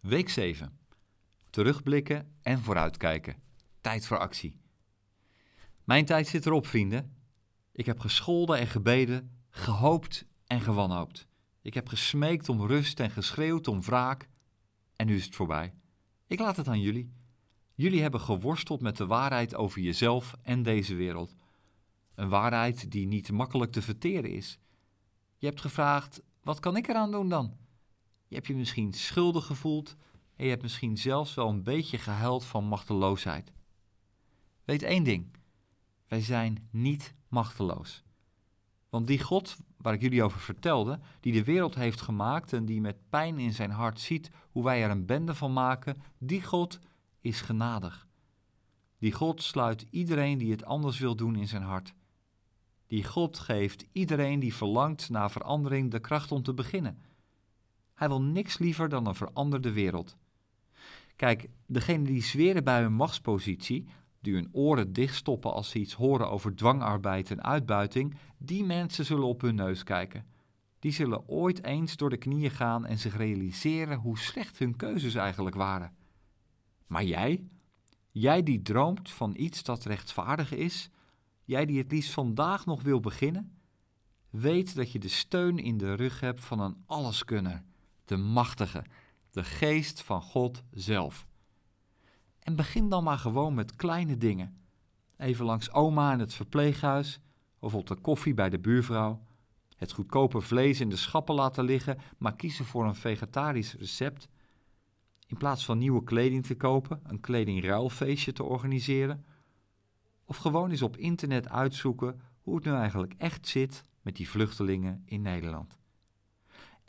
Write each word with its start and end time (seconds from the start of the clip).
Week 0.00 0.28
7. 0.28 0.78
Terugblikken 1.50 2.34
en 2.42 2.58
vooruitkijken. 2.58 3.42
Tijd 3.80 4.06
voor 4.06 4.18
actie. 4.18 4.60
Mijn 5.84 6.04
tijd 6.04 6.26
zit 6.26 6.46
erop, 6.46 6.66
vrienden. 6.66 7.16
Ik 7.72 7.86
heb 7.86 7.98
gescholden 7.98 8.58
en 8.58 8.66
gebeden, 8.66 9.40
gehoopt 9.50 10.24
en 10.46 10.60
gewanhoopt. 10.60 11.26
Ik 11.62 11.74
heb 11.74 11.88
gesmeekt 11.88 12.48
om 12.48 12.66
rust 12.66 13.00
en 13.00 13.10
geschreeuwd 13.10 13.68
om 13.68 13.82
wraak. 13.82 14.28
En 14.96 15.06
nu 15.06 15.16
is 15.16 15.24
het 15.24 15.34
voorbij. 15.34 15.74
Ik 16.26 16.38
laat 16.38 16.56
het 16.56 16.68
aan 16.68 16.80
jullie. 16.80 17.12
Jullie 17.74 18.02
hebben 18.02 18.20
geworsteld 18.20 18.80
met 18.80 18.96
de 18.96 19.06
waarheid 19.06 19.54
over 19.54 19.80
jezelf 19.80 20.34
en 20.42 20.62
deze 20.62 20.94
wereld. 20.94 21.34
Een 22.14 22.28
waarheid 22.28 22.90
die 22.90 23.06
niet 23.06 23.32
makkelijk 23.32 23.72
te 23.72 23.82
verteren 23.82 24.30
is. 24.30 24.58
Je 25.38 25.46
hebt 25.46 25.60
gevraagd: 25.60 26.22
wat 26.42 26.60
kan 26.60 26.76
ik 26.76 26.88
eraan 26.88 27.10
doen 27.10 27.28
dan? 27.28 27.56
Je 28.30 28.36
hebt 28.36 28.46
je 28.46 28.54
misschien 28.54 28.92
schuldig 28.92 29.46
gevoeld 29.46 29.96
en 30.36 30.44
je 30.44 30.50
hebt 30.50 30.62
misschien 30.62 30.96
zelfs 30.96 31.34
wel 31.34 31.48
een 31.48 31.62
beetje 31.62 31.98
gehuild 31.98 32.44
van 32.44 32.64
machteloosheid. 32.64 33.52
Weet 34.64 34.82
één 34.82 35.04
ding: 35.04 35.36
wij 36.08 36.20
zijn 36.20 36.68
niet 36.70 37.14
machteloos. 37.28 38.02
Want 38.88 39.06
die 39.06 39.22
God 39.22 39.56
waar 39.76 39.92
ik 39.92 40.00
jullie 40.00 40.22
over 40.22 40.40
vertelde, 40.40 41.00
die 41.20 41.32
de 41.32 41.44
wereld 41.44 41.74
heeft 41.74 42.00
gemaakt 42.00 42.52
en 42.52 42.64
die 42.64 42.80
met 42.80 43.08
pijn 43.08 43.38
in 43.38 43.52
zijn 43.52 43.70
hart 43.70 44.00
ziet 44.00 44.30
hoe 44.50 44.64
wij 44.64 44.82
er 44.82 44.90
een 44.90 45.06
bende 45.06 45.34
van 45.34 45.52
maken, 45.52 46.02
die 46.18 46.42
God 46.42 46.78
is 47.20 47.40
genadig. 47.40 48.06
Die 48.98 49.12
God 49.12 49.42
sluit 49.42 49.86
iedereen 49.90 50.38
die 50.38 50.50
het 50.50 50.64
anders 50.64 50.98
wil 50.98 51.16
doen 51.16 51.36
in 51.36 51.48
zijn 51.48 51.62
hart. 51.62 51.94
Die 52.86 53.04
God 53.04 53.38
geeft 53.38 53.84
iedereen 53.92 54.40
die 54.40 54.54
verlangt 54.54 55.08
naar 55.08 55.30
verandering 55.30 55.90
de 55.90 56.00
kracht 56.00 56.32
om 56.32 56.42
te 56.42 56.54
beginnen. 56.54 57.02
Hij 58.00 58.08
wil 58.08 58.22
niks 58.22 58.58
liever 58.58 58.88
dan 58.88 59.06
een 59.06 59.14
veranderde 59.14 59.72
wereld. 59.72 60.16
Kijk, 61.16 61.48
degenen 61.66 62.04
die 62.04 62.22
zweren 62.22 62.64
bij 62.64 62.82
hun 62.82 62.92
machtspositie, 62.92 63.88
die 64.20 64.34
hun 64.34 64.48
oren 64.52 64.92
dichtstoppen 64.92 65.52
als 65.52 65.70
ze 65.70 65.78
iets 65.78 65.94
horen 65.94 66.30
over 66.30 66.54
dwangarbeid 66.54 67.30
en 67.30 67.44
uitbuiting, 67.44 68.14
die 68.38 68.64
mensen 68.64 69.04
zullen 69.04 69.26
op 69.26 69.40
hun 69.40 69.54
neus 69.54 69.82
kijken. 69.82 70.26
Die 70.78 70.92
zullen 70.92 71.28
ooit 71.28 71.64
eens 71.64 71.96
door 71.96 72.10
de 72.10 72.16
knieën 72.16 72.50
gaan 72.50 72.86
en 72.86 72.98
zich 72.98 73.16
realiseren 73.16 73.98
hoe 73.98 74.18
slecht 74.18 74.58
hun 74.58 74.76
keuzes 74.76 75.14
eigenlijk 75.14 75.56
waren. 75.56 75.96
Maar 76.86 77.04
jij, 77.04 77.44
jij 78.10 78.42
die 78.42 78.62
droomt 78.62 79.10
van 79.10 79.34
iets 79.36 79.62
dat 79.62 79.84
rechtvaardig 79.84 80.52
is, 80.54 80.90
jij 81.44 81.66
die 81.66 81.78
het 81.78 81.92
liefst 81.92 82.12
vandaag 82.12 82.66
nog 82.66 82.82
wil 82.82 83.00
beginnen, 83.00 83.58
weet 84.30 84.74
dat 84.74 84.92
je 84.92 84.98
de 84.98 85.08
steun 85.08 85.58
in 85.58 85.78
de 85.78 85.94
rug 85.94 86.20
hebt 86.20 86.40
van 86.40 86.60
een 86.60 86.76
alleskunner, 86.86 87.62
de 88.10 88.16
machtige, 88.16 88.84
de 89.30 89.44
geest 89.44 90.02
van 90.02 90.22
God 90.22 90.62
zelf. 90.70 91.26
En 92.38 92.56
begin 92.56 92.88
dan 92.88 93.04
maar 93.04 93.18
gewoon 93.18 93.54
met 93.54 93.76
kleine 93.76 94.16
dingen. 94.16 94.60
Even 95.16 95.44
langs 95.44 95.72
oma 95.72 96.12
in 96.12 96.18
het 96.18 96.34
verpleeghuis 96.34 97.20
of 97.58 97.74
op 97.74 97.86
de 97.86 97.94
koffie 97.94 98.34
bij 98.34 98.50
de 98.50 98.58
buurvrouw. 98.58 99.22
Het 99.76 99.92
goedkope 99.92 100.40
vlees 100.40 100.80
in 100.80 100.88
de 100.88 100.96
schappen 100.96 101.34
laten 101.34 101.64
liggen, 101.64 101.98
maar 102.18 102.36
kiezen 102.36 102.64
voor 102.64 102.84
een 102.86 102.94
vegetarisch 102.94 103.74
recept. 103.74 104.28
In 105.26 105.36
plaats 105.36 105.64
van 105.64 105.78
nieuwe 105.78 106.04
kleding 106.04 106.46
te 106.46 106.56
kopen, 106.56 107.00
een 107.02 107.20
kledingruilfeestje 107.20 108.32
te 108.32 108.42
organiseren. 108.42 109.24
Of 110.24 110.36
gewoon 110.36 110.70
eens 110.70 110.82
op 110.82 110.96
internet 110.96 111.48
uitzoeken 111.48 112.20
hoe 112.40 112.54
het 112.54 112.64
nu 112.64 112.72
eigenlijk 112.72 113.14
echt 113.18 113.48
zit 113.48 113.84
met 114.00 114.16
die 114.16 114.28
vluchtelingen 114.28 115.02
in 115.04 115.22
Nederland. 115.22 115.79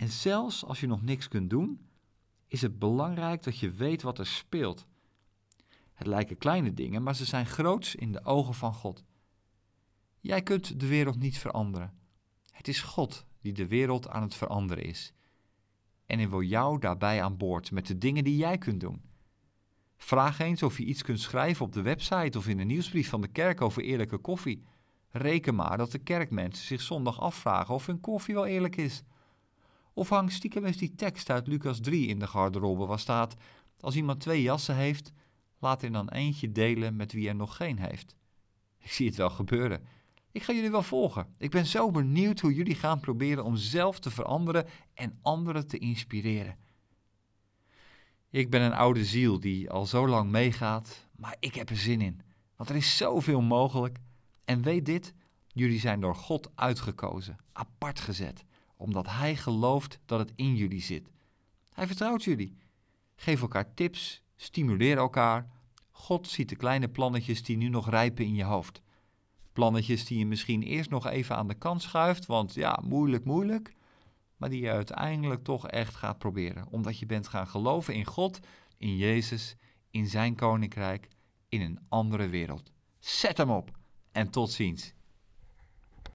En 0.00 0.08
zelfs 0.08 0.64
als 0.64 0.80
je 0.80 0.86
nog 0.86 1.02
niks 1.02 1.28
kunt 1.28 1.50
doen, 1.50 1.86
is 2.46 2.62
het 2.62 2.78
belangrijk 2.78 3.42
dat 3.42 3.58
je 3.58 3.70
weet 3.70 4.02
wat 4.02 4.18
er 4.18 4.26
speelt. 4.26 4.86
Het 5.92 6.06
lijken 6.06 6.38
kleine 6.38 6.74
dingen, 6.74 7.02
maar 7.02 7.16
ze 7.16 7.24
zijn 7.24 7.46
groots 7.46 7.94
in 7.94 8.12
de 8.12 8.24
ogen 8.24 8.54
van 8.54 8.74
God. 8.74 9.04
Jij 10.20 10.42
kunt 10.42 10.80
de 10.80 10.86
wereld 10.86 11.18
niet 11.18 11.38
veranderen. 11.38 11.92
Het 12.50 12.68
is 12.68 12.80
God 12.80 13.26
die 13.40 13.52
de 13.52 13.66
wereld 13.66 14.08
aan 14.08 14.22
het 14.22 14.34
veranderen 14.34 14.84
is. 14.84 15.12
En 16.06 16.18
hij 16.18 16.28
wil 16.28 16.42
jou 16.42 16.78
daarbij 16.78 17.22
aan 17.22 17.36
boord 17.36 17.70
met 17.70 17.86
de 17.86 17.98
dingen 17.98 18.24
die 18.24 18.36
jij 18.36 18.58
kunt 18.58 18.80
doen. 18.80 19.02
Vraag 19.96 20.38
eens 20.38 20.62
of 20.62 20.78
je 20.78 20.84
iets 20.84 21.02
kunt 21.02 21.20
schrijven 21.20 21.64
op 21.64 21.72
de 21.72 21.82
website 21.82 22.38
of 22.38 22.48
in 22.48 22.56
de 22.56 22.64
nieuwsbrief 22.64 23.08
van 23.08 23.20
de 23.20 23.28
kerk 23.28 23.60
over 23.60 23.82
eerlijke 23.82 24.18
koffie. 24.18 24.64
Reken 25.10 25.54
maar 25.54 25.76
dat 25.76 25.90
de 25.90 25.98
kerkmensen 25.98 26.66
zich 26.66 26.80
zondag 26.80 27.20
afvragen 27.20 27.74
of 27.74 27.86
hun 27.86 28.00
koffie 28.00 28.34
wel 28.34 28.46
eerlijk 28.46 28.76
is. 28.76 29.02
Of 30.00 30.08
hang 30.08 30.32
stiekem 30.32 30.64
eens 30.64 30.76
die 30.76 30.94
tekst 30.94 31.30
uit 31.30 31.46
Lucas 31.46 31.80
3 31.80 32.06
in 32.06 32.18
de 32.18 32.26
garderobe 32.26 32.86
waar 32.86 32.98
staat: 32.98 33.36
Als 33.80 33.96
iemand 33.96 34.20
twee 34.20 34.42
jassen 34.42 34.76
heeft, 34.76 35.12
laat 35.58 35.82
er 35.82 35.92
dan 35.92 36.08
eentje 36.08 36.52
delen 36.52 36.96
met 36.96 37.12
wie 37.12 37.28
er 37.28 37.34
nog 37.34 37.56
geen 37.56 37.78
heeft. 37.78 38.16
Ik 38.78 38.90
zie 38.90 39.06
het 39.06 39.16
wel 39.16 39.30
gebeuren. 39.30 39.86
Ik 40.32 40.42
ga 40.42 40.52
jullie 40.52 40.70
wel 40.70 40.82
volgen. 40.82 41.34
Ik 41.38 41.50
ben 41.50 41.66
zo 41.66 41.90
benieuwd 41.90 42.40
hoe 42.40 42.54
jullie 42.54 42.74
gaan 42.74 43.00
proberen 43.00 43.44
om 43.44 43.56
zelf 43.56 43.98
te 43.98 44.10
veranderen 44.10 44.66
en 44.94 45.18
anderen 45.22 45.66
te 45.66 45.78
inspireren. 45.78 46.56
Ik 48.30 48.50
ben 48.50 48.62
een 48.62 48.74
oude 48.74 49.04
ziel 49.04 49.40
die 49.40 49.70
al 49.70 49.86
zo 49.86 50.08
lang 50.08 50.30
meegaat, 50.30 51.08
maar 51.16 51.36
ik 51.40 51.54
heb 51.54 51.70
er 51.70 51.76
zin 51.76 52.00
in. 52.00 52.20
Want 52.56 52.70
er 52.70 52.76
is 52.76 52.96
zoveel 52.96 53.40
mogelijk. 53.40 53.98
En 54.44 54.62
weet 54.62 54.86
dit, 54.86 55.14
jullie 55.46 55.80
zijn 55.80 56.00
door 56.00 56.14
God 56.14 56.50
uitgekozen, 56.54 57.36
apart 57.52 58.00
gezet, 58.00 58.44
omdat 58.80 59.06
Hij 59.06 59.36
gelooft 59.36 59.98
dat 60.06 60.18
het 60.18 60.32
in 60.36 60.56
jullie 60.56 60.82
zit. 60.82 61.10
Hij 61.72 61.86
vertrouwt 61.86 62.24
jullie. 62.24 62.56
Geef 63.16 63.40
elkaar 63.40 63.74
tips, 63.74 64.22
stimuleer 64.36 64.96
elkaar. 64.96 65.48
God 65.90 66.28
ziet 66.28 66.48
de 66.48 66.56
kleine 66.56 66.88
plannetjes 66.88 67.42
die 67.42 67.56
nu 67.56 67.68
nog 67.68 67.90
rijpen 67.90 68.24
in 68.24 68.34
je 68.34 68.44
hoofd. 68.44 68.82
Plannetjes 69.52 70.04
die 70.04 70.18
je 70.18 70.26
misschien 70.26 70.62
eerst 70.62 70.90
nog 70.90 71.06
even 71.06 71.36
aan 71.36 71.48
de 71.48 71.54
kant 71.54 71.82
schuift, 71.82 72.26
want 72.26 72.54
ja, 72.54 72.82
moeilijk, 72.84 73.24
moeilijk. 73.24 73.74
Maar 74.36 74.48
die 74.48 74.60
je 74.60 74.70
uiteindelijk 74.70 75.44
toch 75.44 75.68
echt 75.68 75.94
gaat 75.94 76.18
proberen, 76.18 76.66
omdat 76.70 76.98
je 76.98 77.06
bent 77.06 77.28
gaan 77.28 77.46
geloven 77.46 77.94
in 77.94 78.04
God, 78.04 78.40
in 78.78 78.96
Jezus, 78.96 79.56
in 79.90 80.06
Zijn 80.06 80.34
koninkrijk, 80.34 81.08
in 81.48 81.60
een 81.60 81.78
andere 81.88 82.28
wereld. 82.28 82.72
Zet 82.98 83.36
hem 83.36 83.50
op 83.50 83.78
en 84.12 84.30
tot 84.30 84.50
ziens. 84.50 84.94